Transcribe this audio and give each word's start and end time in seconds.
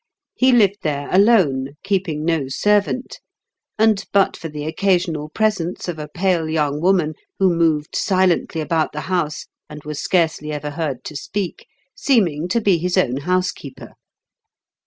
He 0.33 0.51
lived 0.51 0.77
there 0.81 1.07
alone, 1.11 1.73
keeping 1.83 2.25
no 2.25 2.47
servant, 2.47 3.19
and, 3.77 4.03
but 4.11 4.35
for 4.35 4.49
the 4.49 4.65
occasional 4.65 5.29
presence 5.29 5.87
of 5.87 5.99
a 5.99 6.07
pale 6.07 6.49
young 6.49 6.81
woman, 6.81 7.13
who 7.37 7.55
moved 7.55 7.95
silently 7.95 8.61
about 8.61 8.93
the 8.93 9.01
house, 9.01 9.45
and 9.69 9.83
was 9.83 9.99
scarcely 10.01 10.51
ever 10.51 10.71
heard 10.71 11.03
to 11.03 11.15
speak, 11.15 11.67
seeming 11.93 12.47
to 12.47 12.59
be 12.59 12.79
his 12.79 12.97
own 12.97 13.17
housekeeper. 13.17 13.91